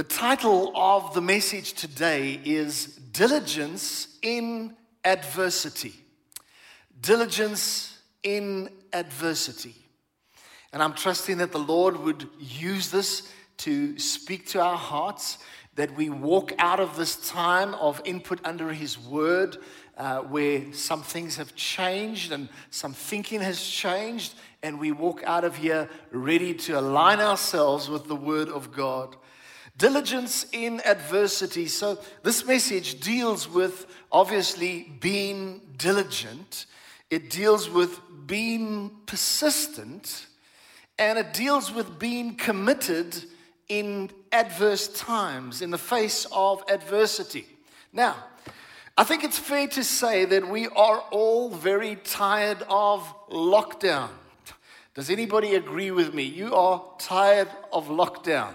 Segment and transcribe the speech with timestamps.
[0.00, 5.92] The title of the message today is Diligence in Adversity.
[7.02, 9.74] Diligence in Adversity.
[10.72, 15.36] And I'm trusting that the Lord would use this to speak to our hearts,
[15.74, 19.58] that we walk out of this time of input under His Word,
[19.98, 24.32] uh, where some things have changed and some thinking has changed,
[24.62, 29.14] and we walk out of here ready to align ourselves with the Word of God.
[29.80, 31.66] Diligence in adversity.
[31.66, 36.66] So, this message deals with obviously being diligent,
[37.08, 40.26] it deals with being persistent,
[40.98, 43.24] and it deals with being committed
[43.70, 47.46] in adverse times, in the face of adversity.
[47.90, 48.16] Now,
[48.98, 54.10] I think it's fair to say that we are all very tired of lockdown.
[54.92, 56.24] Does anybody agree with me?
[56.24, 58.52] You are tired of lockdown.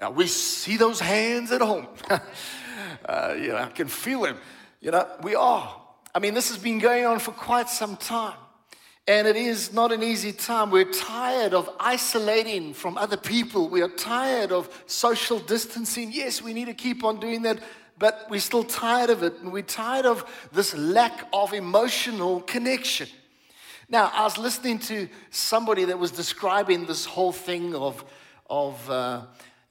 [0.00, 1.86] Now, we see those hands at home.
[3.04, 4.38] uh, you know, I can feel them.
[4.80, 5.80] You know, we are.
[6.14, 8.36] I mean, this has been going on for quite some time.
[9.06, 10.70] And it is not an easy time.
[10.70, 13.68] We're tired of isolating from other people.
[13.68, 16.10] We are tired of social distancing.
[16.10, 17.58] Yes, we need to keep on doing that,
[17.98, 19.34] but we're still tired of it.
[19.40, 23.08] And we're tired of this lack of emotional connection.
[23.90, 28.02] Now, I was listening to somebody that was describing this whole thing of,
[28.48, 29.22] of uh,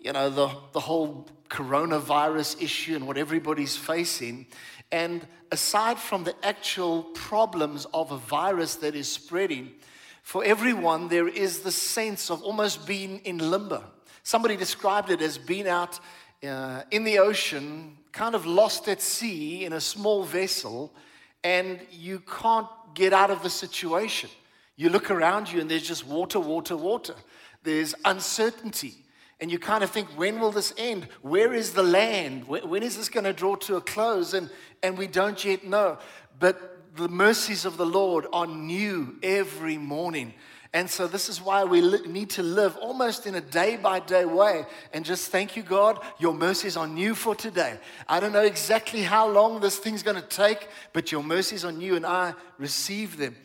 [0.04, 4.46] you know, the, the whole coronavirus issue and what everybody's facing.
[4.92, 9.72] And aside from the actual problems of a virus that is spreading,
[10.22, 13.84] for everyone, there is the sense of almost being in limbo.
[14.24, 16.00] Somebody described it as being out
[16.46, 20.94] uh, in the ocean, kind of lost at sea in a small vessel,
[21.44, 24.30] and you can't get out of the situation.
[24.76, 27.16] You look around you, and there's just water, water, water.
[27.64, 28.96] There's uncertainty.
[29.44, 31.10] And you kind of think, when will this end?
[31.22, 32.48] Where is the land?
[32.48, 34.34] When is this going to draw to a close?
[34.34, 34.50] And,
[34.82, 35.98] and we don't yet know.
[36.40, 40.34] But the mercies of the Lord are new every morning.
[40.72, 44.24] And so, this is why we need to live almost in a day by day
[44.24, 46.00] way and just thank you, God.
[46.20, 47.78] Your mercies are new for today.
[48.08, 51.72] I don't know exactly how long this thing's going to take, but your mercies are
[51.74, 53.36] new and I receive them.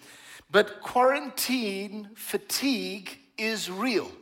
[0.48, 4.12] But quarantine fatigue is real.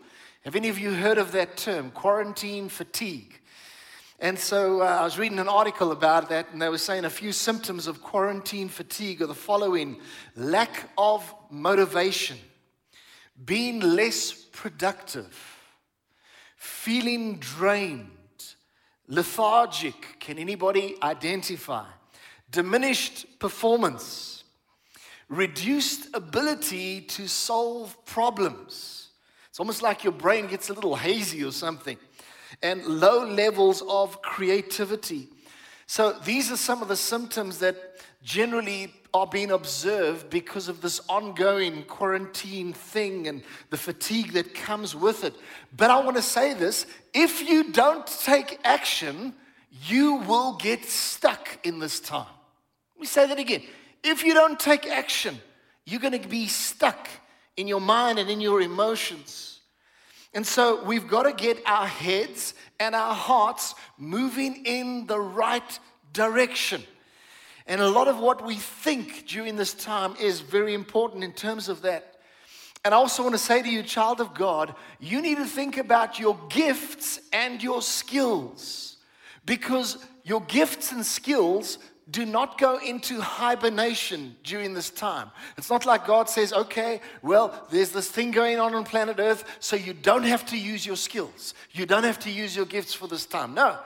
[0.47, 3.41] Have any of you heard of that term, quarantine fatigue?
[4.21, 7.11] And so uh, I was reading an article about that, and they were saying a
[7.11, 10.01] few symptoms of quarantine fatigue are the following
[10.37, 12.37] lack of motivation,
[13.45, 15.37] being less productive,
[16.55, 18.07] feeling drained,
[19.09, 20.21] lethargic.
[20.21, 21.87] Can anybody identify?
[22.53, 24.45] Diminished performance,
[25.29, 28.96] reduced ability to solve problems
[29.57, 31.97] it's almost like your brain gets a little hazy or something,
[32.61, 35.29] and low levels of creativity.
[35.87, 37.75] So, these are some of the symptoms that
[38.23, 44.95] generally are being observed because of this ongoing quarantine thing and the fatigue that comes
[44.95, 45.33] with it.
[45.75, 46.85] But I want to say this
[47.15, 49.33] if you don't take action,
[49.87, 52.27] you will get stuck in this time.
[52.97, 53.63] Let me say that again.
[54.05, 55.41] If you don't take action,
[55.87, 57.09] you're going to be stuck
[57.57, 59.61] in your mind and in your emotions.
[60.35, 65.79] And so we've got to get our heads and our hearts moving in the right
[66.13, 66.83] direction.
[67.67, 71.69] And a lot of what we think during this time is very important in terms
[71.69, 72.17] of that.
[72.85, 75.77] And I also want to say to you, child of God, you need to think
[75.77, 78.99] about your gifts and your skills
[79.45, 81.79] because your gifts and skills
[82.11, 85.31] do not go into hibernation during this time.
[85.59, 89.45] It's not like God says, okay, well, there's this thing going on on planet Earth,
[89.59, 91.55] so you don't have to use your skills.
[91.73, 93.55] You don't have to use your gifts for this time.
[93.55, 93.79] No,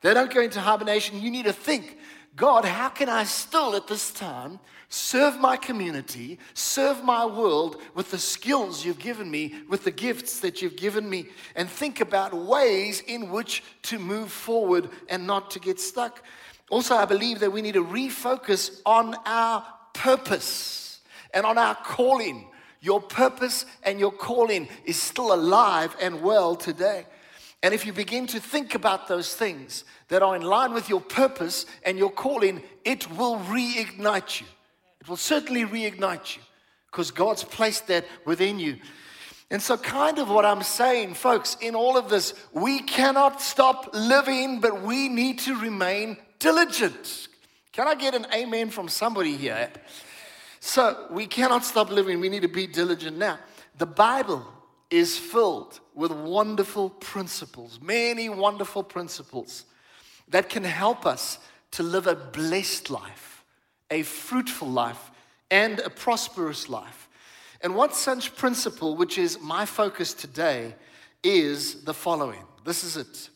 [0.00, 1.20] they don't go into hibernation.
[1.20, 1.98] You need to think,
[2.34, 4.58] God, how can I still at this time
[4.88, 10.40] serve my community, serve my world with the skills you've given me, with the gifts
[10.40, 15.50] that you've given me, and think about ways in which to move forward and not
[15.50, 16.24] to get stuck?
[16.70, 21.00] Also, I believe that we need to refocus on our purpose
[21.32, 22.46] and on our calling.
[22.80, 27.06] Your purpose and your calling is still alive and well today.
[27.62, 31.00] And if you begin to think about those things that are in line with your
[31.00, 34.46] purpose and your calling, it will reignite you.
[35.00, 36.42] It will certainly reignite you
[36.90, 38.76] because God's placed that within you.
[39.50, 43.90] And so, kind of what I'm saying, folks, in all of this, we cannot stop
[43.94, 47.28] living, but we need to remain diligent.
[47.72, 49.70] Can I get an amen from somebody here?
[50.60, 52.20] So we cannot stop living.
[52.20, 53.16] We need to be diligent.
[53.16, 53.38] Now,
[53.76, 54.46] the Bible
[54.90, 59.64] is filled with wonderful principles, many wonderful principles
[60.28, 61.38] that can help us
[61.72, 63.44] to live a blessed life,
[63.90, 65.10] a fruitful life,
[65.50, 67.08] and a prosperous life.
[67.60, 70.74] And one such principle, which is my focus today,
[71.22, 73.30] is the following this is it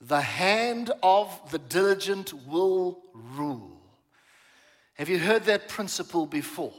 [0.00, 3.80] the hand of the diligent will rule.
[4.94, 6.72] Have you heard that principle before?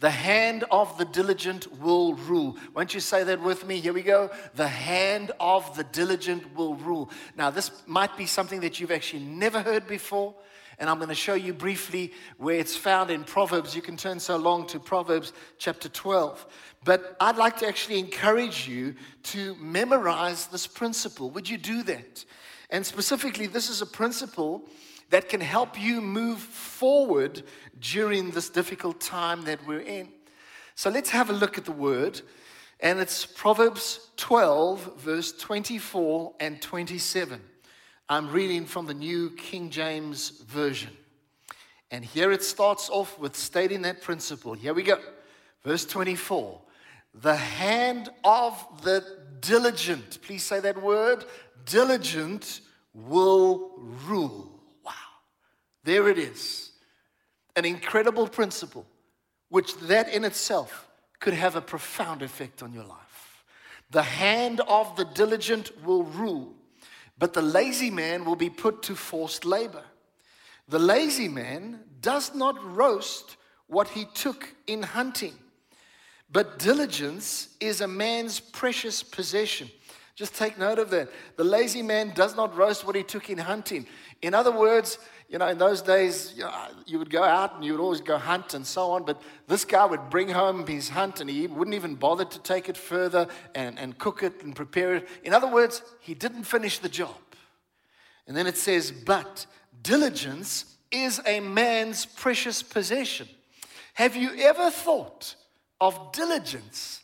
[0.00, 2.56] The hand of the diligent will rule.
[2.74, 3.80] Won't you say that with me?
[3.80, 4.30] Here we go.
[4.54, 7.10] The hand of the diligent will rule.
[7.36, 10.34] Now, this might be something that you've actually never heard before,
[10.78, 13.74] and I'm going to show you briefly where it's found in Proverbs.
[13.74, 16.46] You can turn so long to Proverbs chapter 12.
[16.84, 18.94] But I'd like to actually encourage you
[19.24, 21.30] to memorize this principle.
[21.30, 22.24] Would you do that?
[22.70, 24.68] And specifically, this is a principle
[25.10, 27.42] that can help you move forward
[27.80, 30.08] during this difficult time that we're in.
[30.74, 32.20] So let's have a look at the word.
[32.80, 37.40] And it's Proverbs 12, verse 24 and 27.
[38.08, 40.90] I'm reading from the New King James Version.
[41.90, 44.52] And here it starts off with stating that principle.
[44.52, 44.98] Here we go.
[45.62, 46.60] Verse 24
[47.14, 49.04] The hand of the
[49.40, 51.24] diligent, please say that word,
[51.64, 52.60] diligent
[52.92, 53.72] will
[54.06, 54.50] rule.
[54.84, 54.92] Wow.
[55.84, 56.72] There it is.
[57.56, 58.84] An incredible principle,
[59.48, 60.88] which that in itself
[61.20, 63.44] could have a profound effect on your life.
[63.90, 66.52] The hand of the diligent will rule,
[67.18, 69.84] but the lazy man will be put to forced labor.
[70.68, 75.34] The lazy man does not roast what he took in hunting,
[76.30, 79.68] but diligence is a man's precious possession.
[80.14, 81.08] Just take note of that.
[81.36, 83.86] The lazy man does not roast what he took in hunting.
[84.22, 84.98] In other words,
[85.34, 86.52] you know, in those days, you, know,
[86.86, 89.64] you would go out and you would always go hunt and so on, but this
[89.64, 93.26] guy would bring home his hunt and he wouldn't even bother to take it further
[93.52, 95.08] and, and cook it and prepare it.
[95.24, 97.16] In other words, he didn't finish the job.
[98.28, 99.44] And then it says, but
[99.82, 103.28] diligence is a man's precious possession.
[103.94, 105.34] Have you ever thought
[105.80, 107.02] of diligence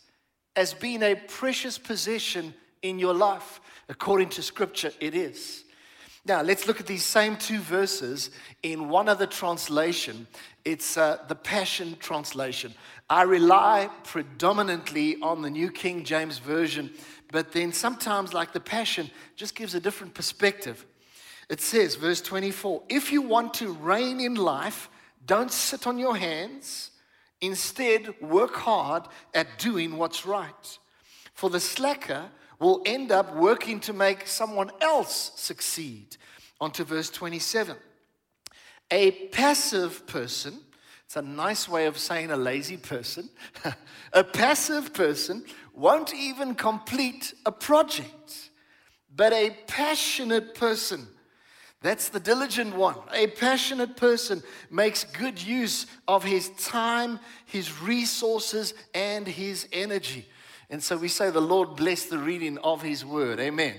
[0.54, 3.60] as being a precious possession in your life?
[3.88, 5.64] According to scripture, it is.
[6.26, 8.30] Now, let's look at these same two verses
[8.62, 10.26] in one other translation.
[10.64, 12.74] It's uh, the Passion Translation.
[13.08, 16.90] I rely predominantly on the New King James Version,
[17.32, 20.84] but then sometimes, like the Passion, just gives a different perspective.
[21.48, 24.90] It says, verse 24, if you want to reign in life,
[25.26, 26.90] don't sit on your hands.
[27.40, 30.78] Instead, work hard at doing what's right.
[31.32, 36.16] For the slacker, will end up working to make someone else succeed.
[36.60, 37.76] On to verse 27.
[38.90, 40.60] A passive person,
[41.06, 43.30] it's a nice way of saying a lazy person,
[44.12, 48.50] a passive person won't even complete a project,
[49.14, 51.06] but a passionate person.
[51.82, 52.96] That's the diligent one.
[53.14, 60.28] A passionate person makes good use of his time, his resources, and his energy.
[60.70, 63.40] And so we say, The Lord bless the reading of His word.
[63.40, 63.74] Amen.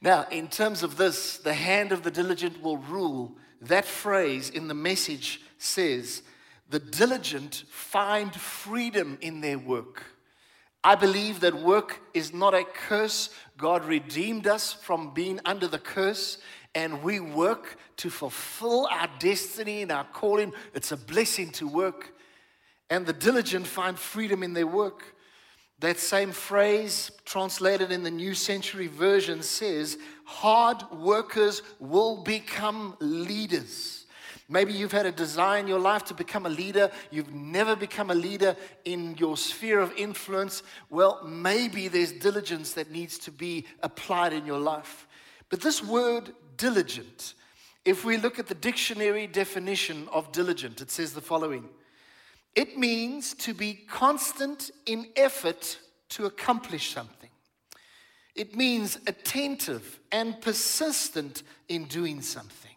[0.00, 3.36] Now, in terms of this, the hand of the diligent will rule.
[3.62, 6.22] That phrase in the message says,
[6.68, 10.04] The diligent find freedom in their work.
[10.84, 13.30] I believe that work is not a curse.
[13.56, 16.38] God redeemed us from being under the curse,
[16.74, 20.52] and we work to fulfill our destiny and our calling.
[20.74, 22.14] It's a blessing to work.
[22.90, 25.16] And the diligent find freedom in their work.
[25.80, 34.06] That same phrase, translated in the New Century Version, says, Hard workers will become leaders.
[34.48, 36.90] Maybe you've had a desire in your life to become a leader.
[37.10, 38.56] You've never become a leader
[38.86, 40.62] in your sphere of influence.
[40.88, 45.06] Well, maybe there's diligence that needs to be applied in your life.
[45.50, 47.34] But this word, diligent,
[47.84, 51.68] if we look at the dictionary definition of diligent, it says the following
[52.58, 57.30] it means to be constant in effort to accomplish something.
[58.34, 62.74] It means attentive and persistent in doing something.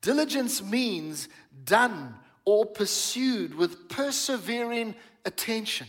[0.00, 1.28] Diligence means
[1.66, 2.14] done
[2.46, 4.94] or pursued with persevering
[5.26, 5.86] attention.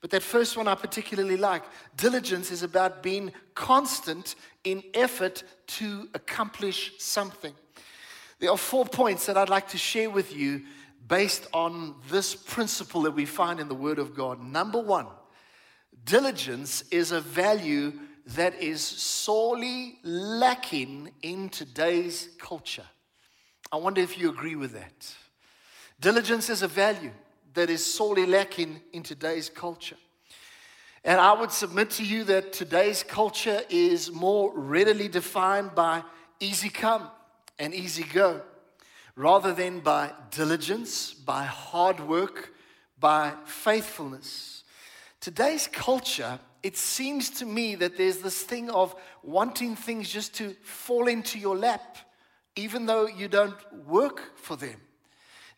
[0.00, 1.62] But that first one I particularly like.
[1.96, 4.34] Diligence is about being constant
[4.64, 5.44] in effort
[5.78, 7.54] to accomplish something.
[8.40, 10.62] There are four points that I'd like to share with you
[11.08, 14.40] based on this principle that we find in the Word of God.
[14.40, 15.06] Number one,
[16.04, 17.92] diligence is a value
[18.26, 22.84] that is sorely lacking in today's culture.
[23.72, 25.14] I wonder if you agree with that.
[25.98, 27.10] Diligence is a value
[27.54, 29.96] that is sorely lacking in today's culture.
[31.04, 36.02] And I would submit to you that today's culture is more readily defined by
[36.38, 37.08] easy come
[37.58, 38.42] and easy go
[39.18, 42.54] rather than by diligence, by hard work,
[43.00, 44.62] by faithfulness.
[45.20, 48.94] Today's culture, it seems to me that there's this thing of
[49.24, 51.98] wanting things just to fall into your lap,
[52.54, 53.56] even though you don't
[53.88, 54.80] work for them.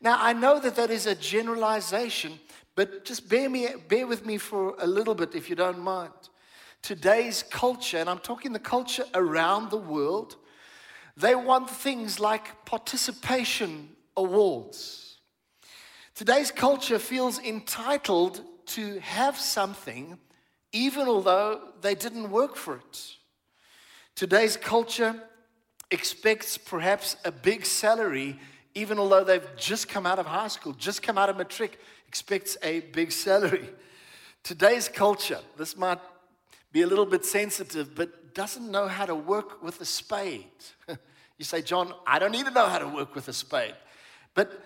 [0.00, 2.40] Now, I know that that is a generalization,
[2.74, 6.12] but just bear, me, bear with me for a little bit if you don't mind.
[6.80, 10.36] Today's culture, and I'm talking the culture around the world,
[11.16, 15.18] they want things like participation awards.
[16.14, 20.18] Today's culture feels entitled to have something
[20.72, 23.16] even although they didn't work for it.
[24.14, 25.20] Today's culture
[25.90, 28.38] expects perhaps a big salary
[28.74, 32.56] even although they've just come out of high school, just come out of matric, expects
[32.62, 33.68] a big salary.
[34.42, 35.98] Today's culture, this might
[36.72, 40.44] be a little bit sensitive, but doesn't know how to work with a spade.
[41.40, 43.74] You say, John, I don't to know how to work with a spade.
[44.34, 44.62] But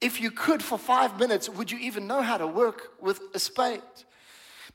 [0.00, 3.38] if you could for five minutes, would you even know how to work with a
[3.38, 3.82] spade?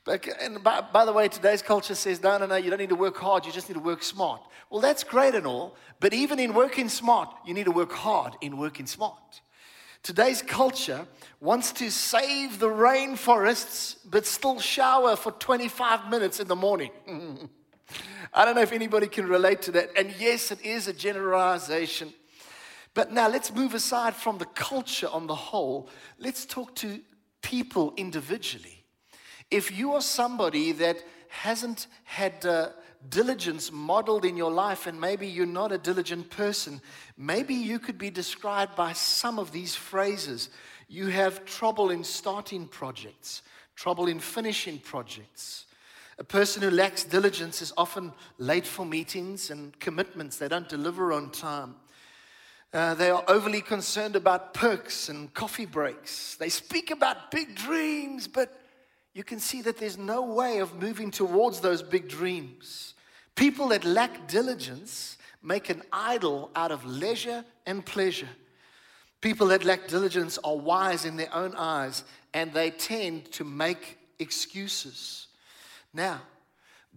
[0.04, 2.90] But, and by, by, the way, today's culture says, no, no, no, you don't need
[2.90, 4.40] to work hard, you just need to work smart.
[4.70, 8.36] Well, that's great and all, but even in working smart, you need to work hard
[8.40, 9.40] in working smart.
[10.04, 11.04] Today's culture
[11.40, 16.92] wants to save the rainforests, but still shower for 25 minutes in the morning.
[18.32, 19.90] I don't know if anybody can relate to that.
[19.96, 22.12] And yes, it is a generalization.
[22.94, 25.88] But now let's move aside from the culture on the whole.
[26.18, 27.00] Let's talk to
[27.42, 28.84] people individually.
[29.50, 32.70] If you are somebody that hasn't had uh,
[33.08, 36.80] diligence modeled in your life, and maybe you're not a diligent person,
[37.16, 40.50] maybe you could be described by some of these phrases.
[40.88, 43.42] You have trouble in starting projects,
[43.74, 45.66] trouble in finishing projects.
[46.20, 50.36] A person who lacks diligence is often late for meetings and commitments.
[50.36, 51.76] They don't deliver on time.
[52.74, 56.36] Uh, they are overly concerned about perks and coffee breaks.
[56.36, 58.52] They speak about big dreams, but
[59.14, 62.92] you can see that there's no way of moving towards those big dreams.
[63.34, 68.28] People that lack diligence make an idol out of leisure and pleasure.
[69.22, 73.98] People that lack diligence are wise in their own eyes and they tend to make
[74.18, 75.28] excuses.
[75.92, 76.22] Now,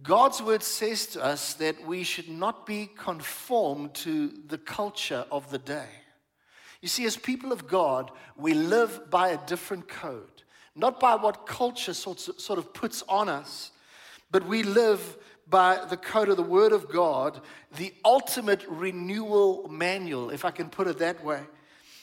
[0.02, 5.50] God's word says to us that we should not be conformed to the culture of
[5.50, 5.88] the day.
[6.82, 10.34] You see, as people of God, we live by a different code
[10.76, 13.70] not by what culture sort of puts on us,
[14.30, 15.16] but we live
[15.48, 17.40] by the code of the Word of God,
[17.76, 21.42] the ultimate renewal manual, if I can put it that way.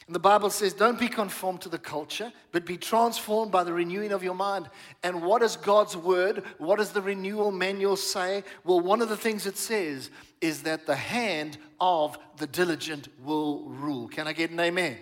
[0.07, 3.73] And the Bible says, don't be conformed to the culture, but be transformed by the
[3.73, 4.69] renewing of your mind.
[5.03, 6.43] And what does God's word?
[6.57, 8.43] What does the renewal manual say?
[8.63, 10.09] Well, one of the things it says
[10.41, 14.07] is that the hand of the diligent will rule.
[14.07, 14.97] Can I get an amen?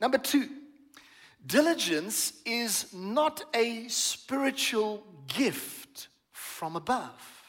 [0.00, 0.48] Number two,
[1.48, 7.48] Diligence is not a spiritual gift from above,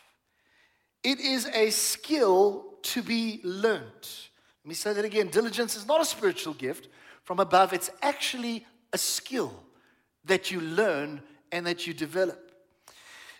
[1.03, 4.29] it is a skill to be learnt.
[4.63, 5.28] Let me say that again.
[5.28, 6.89] Diligence is not a spiritual gift
[7.24, 9.54] from above, it's actually a skill
[10.25, 12.51] that you learn and that you develop.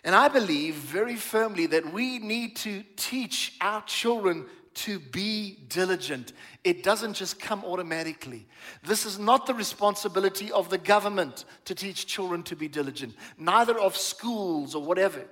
[0.04, 6.32] And I believe very firmly that we need to teach our children to be diligent.
[6.62, 8.46] It doesn't just come automatically.
[8.84, 13.78] This is not the responsibility of the government to teach children to be diligent, neither
[13.78, 15.24] of schools or whatever.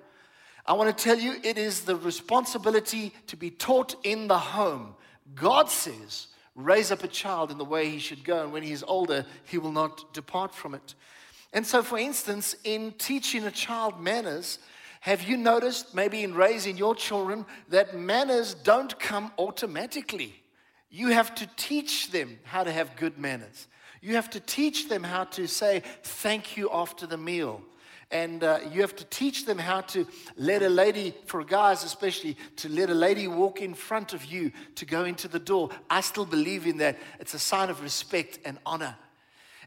[0.67, 4.97] I want to tell you, it is the responsibility to be taught in the home.
[5.35, 8.73] God says, raise up a child in the way he should go, and when he
[8.73, 10.95] is older, he will not depart from it.
[11.53, 14.59] And so, for instance, in teaching a child manners,
[15.01, 20.35] have you noticed, maybe in raising your children, that manners don't come automatically?
[20.91, 23.69] You have to teach them how to have good manners.
[24.01, 27.63] You have to teach them how to say thank you after the meal.
[28.11, 32.37] And uh, you have to teach them how to let a lady, for guys especially,
[32.57, 35.69] to let a lady walk in front of you to go into the door.
[35.91, 36.99] I still believe in that.
[37.21, 38.97] It's a sign of respect and honor.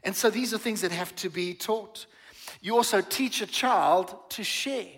[0.02, 2.06] And so these are things that have to be taught.
[2.60, 4.88] You also teach a child to share.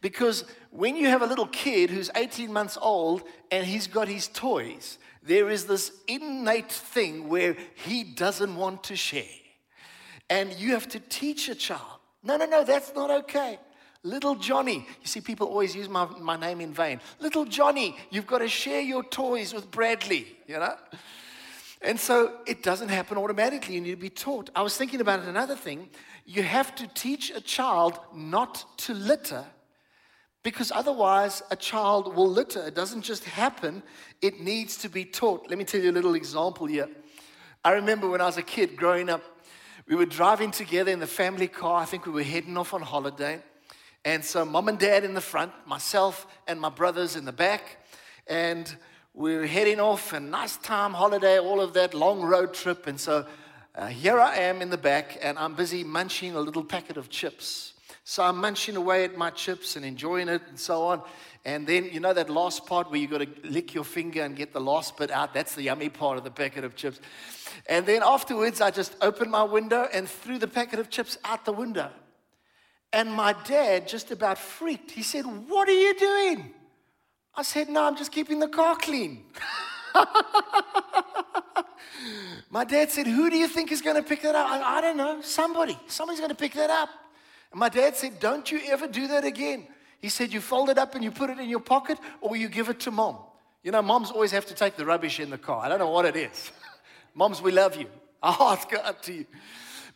[0.00, 4.28] Because when you have a little kid who's 18 months old and he's got his
[4.28, 9.24] toys, there is this innate thing where he doesn't want to share.
[10.30, 13.58] And you have to teach a child no, no, no, that's not okay.
[14.02, 17.00] Little Johnny, you see, people always use my, my name in vain.
[17.20, 20.74] Little Johnny, you've got to share your toys with Bradley, you know?
[21.80, 23.74] And so it doesn't happen automatically.
[23.74, 24.50] You need to be taught.
[24.54, 25.88] I was thinking about another thing.
[26.26, 29.44] You have to teach a child not to litter
[30.42, 32.66] because otherwise a child will litter.
[32.66, 33.82] It doesn't just happen,
[34.22, 35.48] it needs to be taught.
[35.48, 36.88] Let me tell you a little example here.
[37.64, 39.22] I remember when I was a kid growing up,
[39.86, 41.82] we were driving together in the family car.
[41.82, 43.42] I think we were heading off on holiday.
[44.02, 47.84] And so, mom and dad in the front, myself and my brothers in the back.
[48.26, 48.74] And
[49.12, 52.86] we were heading off, and nice time, holiday, all of that long road trip.
[52.86, 53.26] And so,
[53.74, 57.10] uh, here I am in the back, and I'm busy munching a little packet of
[57.10, 57.73] chips.
[58.06, 61.02] So I'm munching away at my chips and enjoying it and so on.
[61.46, 64.36] And then, you know, that last part where you got to lick your finger and
[64.36, 67.00] get the last bit out, that's the yummy part of the packet of chips.
[67.66, 71.46] And then afterwards, I just opened my window and threw the packet of chips out
[71.46, 71.90] the window.
[72.92, 74.90] And my dad just about freaked.
[74.90, 76.52] He said, What are you doing?
[77.34, 79.24] I said, No, I'm just keeping the car clean.
[82.50, 84.48] my dad said, Who do you think is going to pick that up?
[84.48, 85.22] I, I don't know.
[85.22, 85.78] Somebody.
[85.86, 86.90] Somebody's going to pick that up.
[87.54, 89.68] And my dad said, Don't you ever do that again.
[90.00, 92.48] He said, You fold it up and you put it in your pocket, or you
[92.48, 93.18] give it to mom.
[93.62, 95.64] You know, moms always have to take the rubbish in the car.
[95.64, 96.50] I don't know what it is.
[97.14, 97.86] moms, we love you.
[98.24, 99.26] Our hearts go up to you.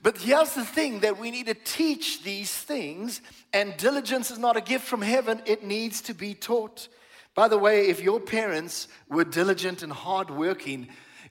[0.01, 3.23] But here's the thing that we need to teach these things,
[3.53, 6.87] and diligence is not a gift from heaven, it needs to be taught.
[7.35, 10.87] By the way, if your parents were diligent and hardworking,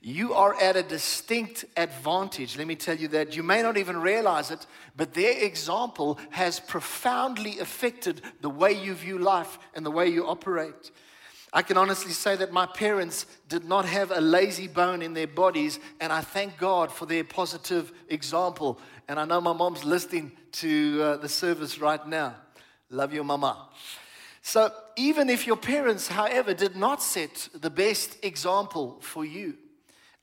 [0.08, 2.58] you are at a distinct advantage.
[2.58, 3.36] Let me tell you that.
[3.36, 8.94] You may not even realize it, but their example has profoundly affected the way you
[8.94, 10.92] view life and the way you operate.
[11.52, 15.28] I can honestly say that my parents did not have a lazy bone in their
[15.28, 18.80] bodies, and I thank God for their positive example.
[19.10, 22.34] And I know my mom's listening to uh, the service right now.
[22.90, 23.68] Love you, mama.
[24.42, 29.58] So, even if your parents, however, did not set the best example for you,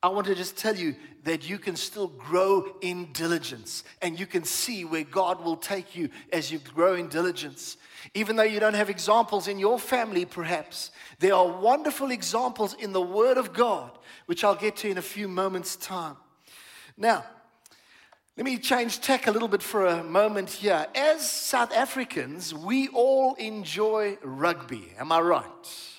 [0.05, 4.27] I want to just tell you that you can still grow in diligence and you
[4.27, 7.79] can see where God will take you as you grow in diligence.
[8.13, 12.93] Even though you don't have examples in your family, perhaps, there are wonderful examples in
[12.93, 13.93] the Word of God,
[14.27, 16.19] which I'll get to in a few moments' time.
[16.99, 17.25] Now,
[18.37, 20.87] let me change tack a little bit for a moment here.
[20.95, 24.93] As South Africans, we all enjoy rugby.
[24.99, 25.95] Am I right?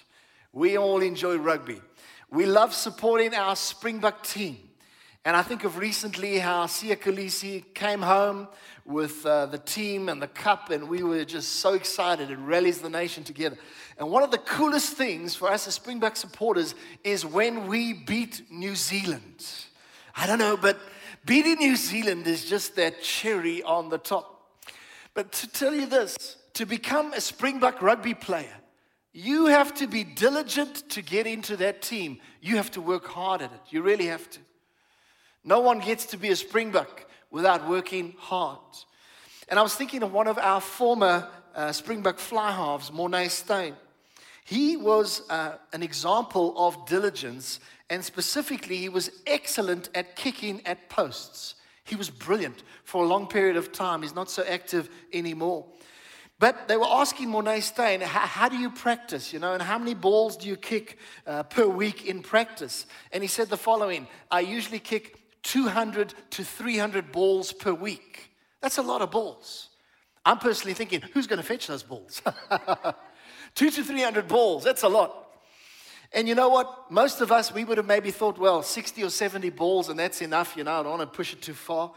[0.53, 1.81] We all enjoy rugby.
[2.35, 4.57] We love supporting our Springbok team.
[5.23, 8.49] And I think of recently how Siya Kolisi came home
[8.83, 12.29] with uh, the team and the cup, and we were just so excited.
[12.29, 13.55] It rallies the nation together.
[13.97, 18.41] And one of the coolest things for us as Springbok supporters is when we beat
[18.51, 19.45] New Zealand.
[20.13, 20.77] I don't know, but
[21.25, 24.59] beating New Zealand is just that cherry on the top.
[25.13, 28.57] But to tell you this, to become a Springbok rugby player,
[29.17, 32.19] you have to be diligent to get into that team.
[32.41, 33.61] You have to work hard at it.
[33.69, 34.39] You really have to.
[35.45, 38.59] No one gets to be a Springbok without working hard.
[39.47, 43.75] And I was thinking of one of our former uh, Springbok fly halves, Morné Steyn.
[44.43, 50.89] He was uh, an example of diligence, and specifically, he was excellent at kicking at
[50.89, 51.55] posts.
[51.85, 54.01] He was brilliant for a long period of time.
[54.01, 55.65] He's not so active anymore.
[56.37, 59.77] But they were asking Morné Steyn, how, how, do you practice, you know, and how
[59.77, 62.85] many balls do you kick uh, per week in practice?
[63.13, 68.31] And he said the following I usually kick 200 to 300 balls per week.
[68.61, 69.69] That's a lot of balls.
[70.25, 72.21] I'm personally thinking, who's going to fetch those balls?
[73.55, 75.21] Two to 300 balls, that's a lot.
[76.11, 76.91] And you know what?
[76.91, 80.21] Most of us, we would have maybe thought, well, 60 or 70 balls, and that's
[80.21, 81.91] enough, you know, I don't want to push it too far.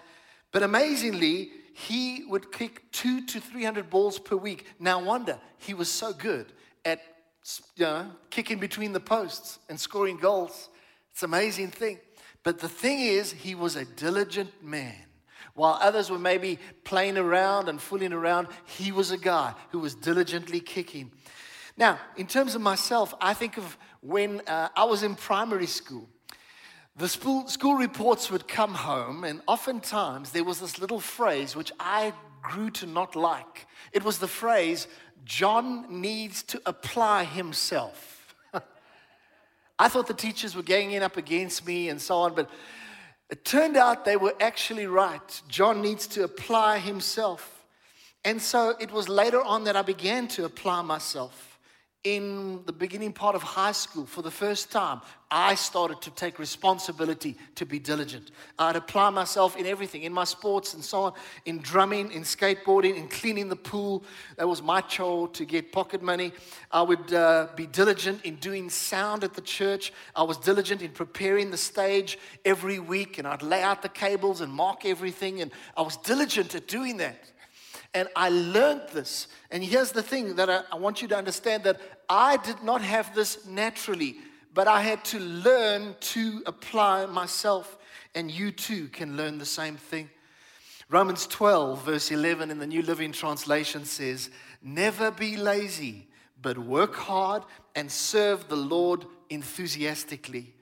[0.53, 1.51] But amazingly,
[1.87, 4.67] he would kick two to 300 balls per week.
[4.81, 6.53] Now, wonder he was so good
[6.85, 7.01] at
[7.77, 10.71] you know, kicking between the posts and scoring goals.
[11.13, 12.01] It's an amazing thing.
[12.43, 14.97] But the thing is, he was a diligent man.
[15.55, 19.95] While others were maybe playing around and fooling around, he was a guy who was
[19.95, 21.13] diligently kicking.
[21.77, 26.09] Now, in terms of myself, I think of when uh, I was in primary school.
[26.99, 31.71] The school, school reports would come home, and oftentimes there was this little phrase which
[31.79, 33.69] I grew to not like.
[33.93, 34.89] It was the phrase,
[35.25, 38.35] John needs to apply himself.
[39.79, 42.51] I thought the teachers were ganging up against me and so on, but
[43.31, 45.43] it turned out they were actually right.
[45.47, 47.65] John needs to apply himself.
[48.25, 51.61] And so it was later on that I began to apply myself
[52.03, 55.01] in the beginning part of high school, for the first time,
[55.31, 58.31] I started to take responsibility to be diligent.
[58.59, 61.13] I'd apply myself in everything, in my sports and so on,
[61.45, 64.05] in drumming, in skateboarding, in cleaning the pool.
[64.37, 66.33] That was my chore to get pocket money.
[66.71, 69.93] I would uh, be diligent in doing sound at the church.
[70.17, 74.41] I was diligent in preparing the stage every week, and I'd lay out the cables
[74.41, 77.23] and mark everything, and I was diligent at doing that.
[77.95, 79.29] And I learned this.
[79.51, 82.83] And here's the thing that I, I, want you to understand that I did not
[82.83, 84.19] have this naturally,
[84.55, 87.79] but I had to learn to apply myself.
[88.15, 90.11] And you too can learn the same thing.
[90.91, 94.31] Romans 12, verse 11 in the New Living Translation says,
[94.63, 96.09] Never be lazy,
[96.41, 97.45] but work hard
[97.77, 100.55] and serve the Lord enthusiastically.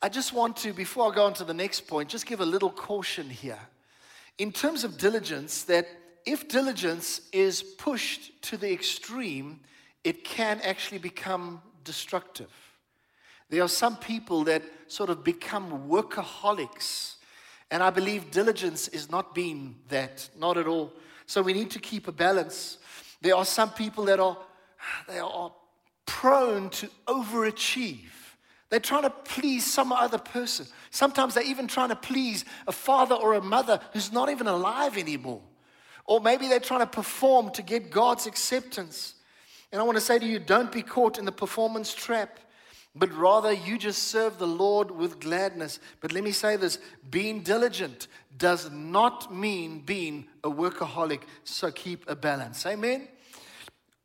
[0.00, 2.46] I just want to, before I go on to the next point, just give a
[2.46, 3.58] little caution here.
[4.36, 5.88] In terms of diligence, that
[6.24, 9.60] if diligence is pushed to the extreme,
[10.04, 12.67] it can actually become destructive.
[13.50, 17.16] There are some people that sort of become workaholics,
[17.70, 20.92] and I believe diligence is not being that, not at all.
[21.26, 22.78] So we need to keep a balance.
[23.20, 24.36] There are some people that are
[25.08, 25.52] they are
[26.06, 28.10] prone to overachieve.
[28.70, 30.66] They're trying to please some other person.
[30.90, 34.98] Sometimes they're even trying to please a father or a mother who's not even alive
[34.98, 35.40] anymore.
[36.04, 39.14] Or maybe they're trying to perform to get God's acceptance.
[39.72, 42.38] And I want to say to you don't be caught in the performance trap,
[42.98, 45.78] but rather you just serve the Lord with gladness.
[46.00, 46.78] But let me say this
[47.10, 52.64] being diligent does not mean being a workaholic, so keep a balance.
[52.66, 53.08] Amen?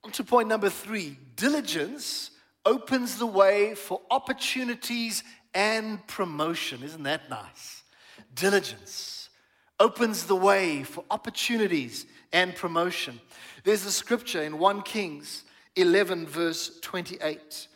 [0.03, 2.31] On to point number three diligence
[2.65, 6.83] opens the way for opportunities and promotion.
[6.83, 7.83] Isn't that nice?
[8.33, 9.29] Diligence
[9.79, 13.19] opens the way for opportunities and promotion.
[13.63, 15.43] There's a scripture in 1 Kings
[15.75, 17.67] 11, verse 28,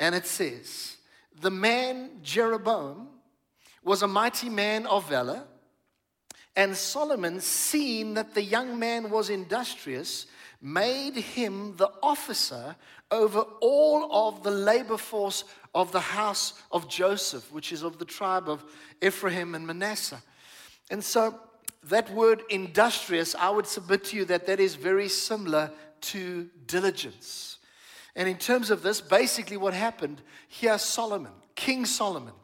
[0.00, 0.96] and it says,
[1.40, 3.08] The man Jeroboam
[3.84, 5.44] was a mighty man of valor,
[6.56, 10.26] and Solomon, seeing that the young man was industrious,
[10.60, 12.74] made him the officer
[13.10, 18.04] over all of the labor force of the house of Joseph, which is of the
[18.04, 18.64] tribe of
[19.00, 20.22] Ephraim and Manasseh.
[20.90, 21.38] And so
[21.84, 25.70] that word industrious, I would submit to you that that is very similar
[26.02, 27.58] to diligence.
[28.16, 32.34] And in terms of this, basically what happened here, Solomon, King Solomon,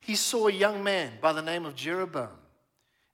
[0.00, 2.30] he saw a young man by the name of Jeroboam.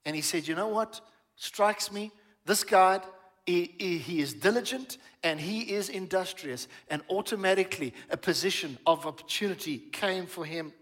[0.05, 1.01] And he said, You know what
[1.37, 2.13] strikes me?
[2.47, 3.01] This guy,
[3.45, 3.65] he,
[3.99, 6.69] he is diligent and he is industrious.
[6.89, 10.73] And automatically, a position of opportunity came for him.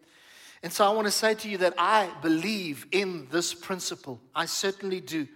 [0.62, 4.20] And so I want to say to you that I believe in this principle.
[4.34, 5.26] I certainly do.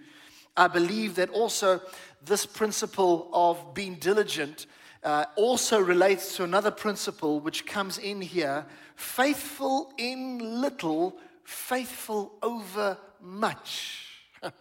[0.56, 1.80] I believe that also
[2.24, 4.66] this principle of being diligent
[5.02, 12.98] uh, also relates to another principle which comes in here faithful in little, faithful over
[13.20, 14.22] much.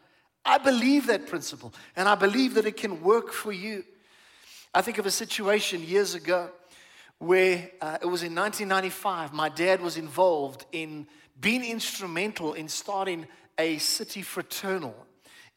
[0.45, 3.84] I believe that principle, and I believe that it can work for you.
[4.73, 6.49] I think of a situation years ago
[7.17, 9.34] where uh, it was in 1995.
[9.34, 11.06] My dad was involved in
[11.39, 14.95] being instrumental in starting a city fraternal.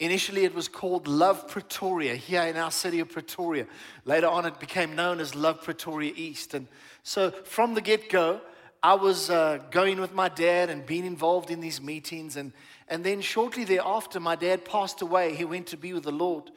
[0.03, 3.69] Initially, it was called Love Pretoria here in our city of Pretoria.
[4.05, 6.55] Later on, it became known as Love Pretoria East.
[6.55, 6.67] And
[7.05, 8.41] so, from the get go,
[8.83, 12.37] I was uh, going with my dad and being involved in these meetings.
[12.37, 12.53] And,
[12.89, 15.37] and then, shortly thereafter, my dad passed away.
[15.37, 16.51] He went to be with the Lord.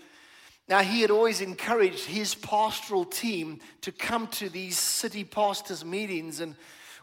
[0.67, 6.39] Now, he had always encouraged his pastoral team to come to these city pastors' meetings.
[6.39, 6.55] And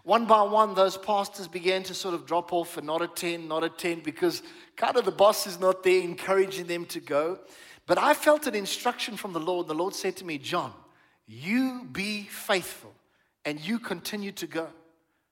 [0.04, 3.62] one by one, those pastors began to sort of drop off and not attend, not
[3.62, 4.42] attend, because
[4.76, 7.38] kind of the boss is not there encouraging them to go.
[7.86, 9.68] But I felt an instruction from the Lord.
[9.68, 10.72] The Lord said to me, John,
[11.26, 12.92] you be faithful
[13.44, 14.68] and you continue to go.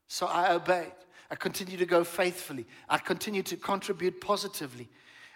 [0.09, 0.93] So I obeyed.
[1.31, 2.67] I continued to go faithfully.
[2.89, 4.89] I continued to contribute positively.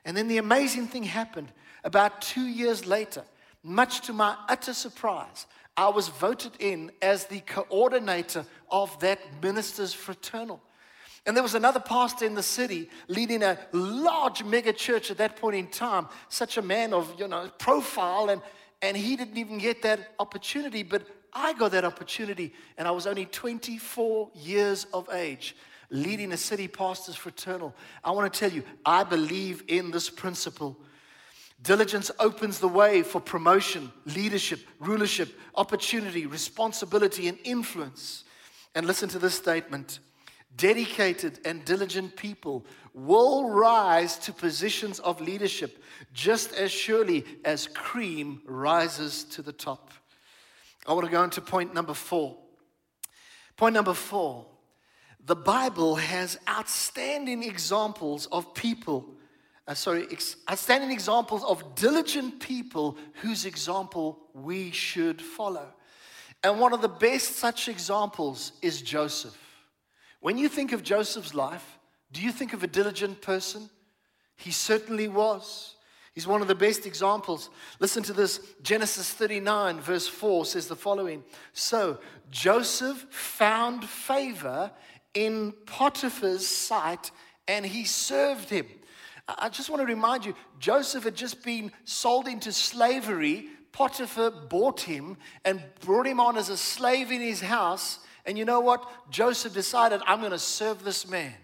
[0.05, 1.53] And then the amazing thing happened.
[1.85, 3.23] About two years later,
[3.62, 9.92] much to my utter surprise, I was voted in as the coordinator of that minister's
[9.92, 10.60] fraternal.
[11.26, 15.37] And there was another pastor in the city leading a large mega church at that
[15.37, 18.42] point in time, such a man of, you know, profile, and,
[18.82, 23.06] and he didn't even get that opportunity, but I got that opportunity, and I was
[23.06, 25.56] only 24 years of age
[25.90, 27.74] leading a city pastor's fraternal.
[28.02, 30.76] I want to tell you, I believe in this principle
[31.64, 38.24] Diligence opens the way for promotion, leadership, rulership, opportunity, responsibility, and influence.
[38.74, 39.98] And listen to this statement
[40.57, 48.40] dedicated and diligent people will rise to positions of leadership just as surely as cream
[48.46, 49.90] rises to the top.
[50.87, 52.37] I want to go into point number four.
[53.57, 54.46] Point number four
[55.27, 59.09] the Bible has outstanding examples of people,
[59.66, 65.72] uh, sorry, ex- outstanding examples of diligent people whose example we should follow.
[66.42, 69.38] And one of the best such examples is Joseph.
[70.20, 71.79] When you think of Joseph's life,
[72.12, 73.70] do you think of a diligent person?
[74.37, 75.77] He certainly was.
[76.14, 77.50] He's one of the best examples.
[77.81, 81.98] Listen to this Genesis 39, verse 4 says the following So
[82.31, 84.70] Joseph found favor
[85.14, 87.11] in Potiphar's sight
[87.48, 88.66] and he served him.
[89.26, 93.48] I just want to remind you Joseph had just been sold into slavery.
[93.72, 98.00] Potiphar bought him and brought him on as a slave in his house.
[98.26, 98.88] And you know what?
[99.10, 101.34] Joseph decided, I'm going to serve this man.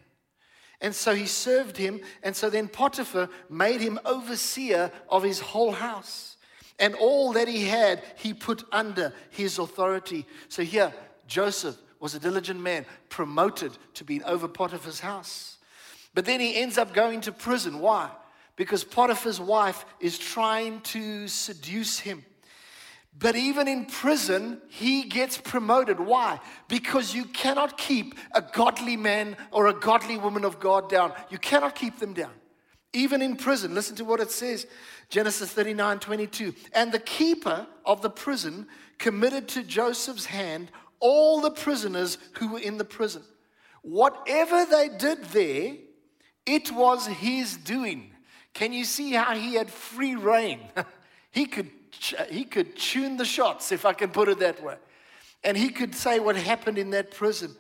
[0.81, 2.01] And so he served him.
[2.23, 6.37] And so then Potiphar made him overseer of his whole house.
[6.79, 10.27] And all that he had, he put under his authority.
[10.49, 10.93] So here,
[11.27, 15.59] Joseph was a diligent man, promoted to be over Potiphar's house.
[16.15, 17.81] But then he ends up going to prison.
[17.81, 18.11] Why?
[18.57, 22.25] Because Potiphar's wife is trying to seduce him.
[23.19, 25.99] But even in prison, he gets promoted.
[25.99, 26.41] Why?
[26.69, 31.13] Because you cannot keep a godly man or a godly woman of God down.
[31.29, 32.33] You cannot keep them down.
[32.93, 34.67] Even in prison, listen to what it says
[35.11, 36.55] Genesis 39 22.
[36.73, 38.67] And the keeper of the prison
[38.99, 43.23] committed to Joseph's hand all the prisoners who were in the prison.
[43.83, 45.77] Whatever they did there,
[46.55, 48.11] it was his doing.
[48.55, 50.61] Can you see how he had free reign?
[51.31, 51.71] he could
[52.29, 54.77] he could tune the shots, if I can put it that way.
[55.45, 57.55] And he could say what happened in that prison.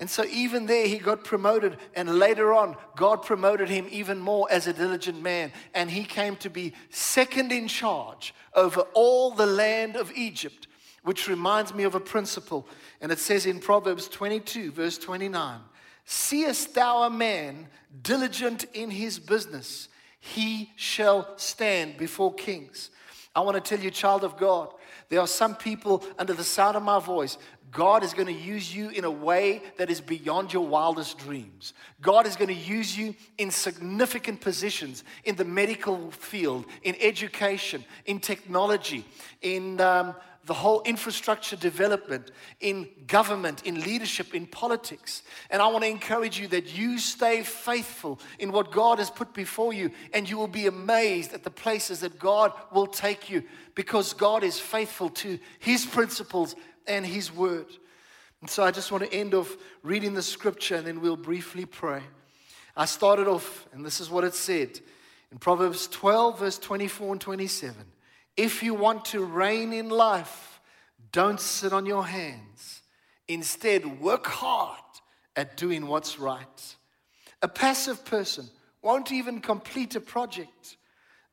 [0.00, 1.76] And so, even there, he got promoted.
[1.94, 5.52] And later on, God promoted him even more as a diligent man.
[5.74, 10.68] And he came to be second in charge over all the land of Egypt,
[11.02, 12.66] which reminds me of a principle.
[13.00, 15.60] And it says in Proverbs 22, verse 29
[16.10, 17.68] Seest thou a man
[18.02, 19.90] diligent in his business?
[20.18, 22.88] He shall stand before kings.
[23.36, 24.72] I want to tell you, child of God,
[25.10, 27.36] there are some people under the sound of my voice.
[27.70, 31.74] God is going to use you in a way that is beyond your wildest dreams.
[32.00, 37.84] God is going to use you in significant positions in the medical field, in education,
[38.06, 39.04] in technology,
[39.42, 40.14] in um,
[40.48, 45.22] the whole infrastructure development, in government, in leadership, in politics.
[45.50, 49.34] And I want to encourage you that you stay faithful in what God has put
[49.34, 53.44] before you, and you will be amazed at the places that God will take you
[53.74, 56.56] because God is faithful to His principles
[56.86, 57.66] and His word.
[58.40, 61.66] And so I just want to end off reading the scripture and then we'll briefly
[61.66, 62.00] pray.
[62.74, 64.80] I started off, and this is what it said
[65.30, 67.76] in Proverbs 12, verse 24 and 27.
[68.38, 70.60] If you want to reign in life,
[71.10, 72.82] don't sit on your hands.
[73.26, 74.78] Instead, work hard
[75.34, 76.76] at doing what's right.
[77.42, 78.48] A passive person
[78.80, 80.76] won't even complete a project,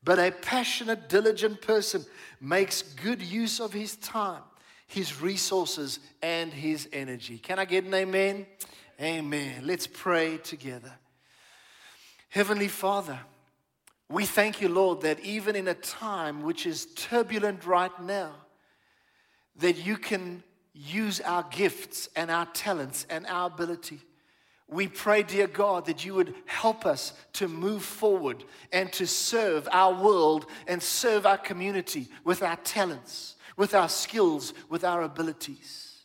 [0.04, 2.04] but a passionate, diligent person
[2.42, 4.42] makes good use of his time,
[4.88, 7.38] his resources, and his energy.
[7.38, 8.48] Can I get an amen?
[9.00, 9.62] Amen.
[9.64, 10.94] Let's pray together.
[12.30, 13.20] Heavenly Father,
[14.10, 18.34] we thank you, Lord, that even in a time which is turbulent right now,
[19.58, 24.00] that you can use our gifts and our talents and our ability.
[24.68, 29.68] We pray, dear God, that you would help us to move forward and to serve
[29.72, 36.04] our world and serve our community with our talents, with our skills, with our abilities.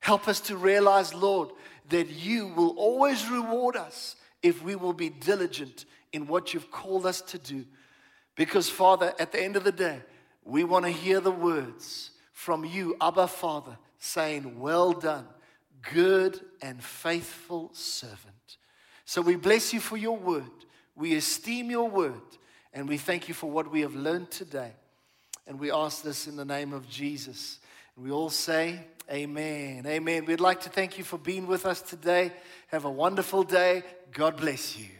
[0.00, 1.50] Help us to realize, Lord,
[1.90, 7.06] that you will always reward us if we will be diligent in what you've called
[7.06, 7.64] us to do.
[8.36, 10.00] Because, Father, at the end of the day,
[10.44, 15.26] we want to hear the words from you, Abba Father, saying, Well done,
[15.92, 18.56] good and faithful servant.
[19.04, 20.50] So we bless you for your word.
[20.94, 22.20] We esteem your word.
[22.72, 24.72] And we thank you for what we have learned today.
[25.46, 27.58] And we ask this in the name of Jesus.
[27.96, 29.86] And we all say, Amen.
[29.86, 30.26] Amen.
[30.26, 32.30] We'd like to thank you for being with us today.
[32.68, 33.82] Have a wonderful day.
[34.12, 34.97] God bless you.